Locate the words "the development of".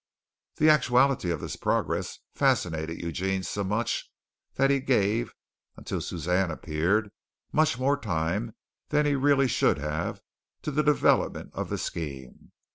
10.71-11.69